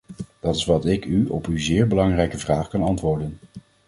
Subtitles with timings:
[0.39, 3.37] Dat is wat ik op uw zeer belangrijke vraag kan antwoorden.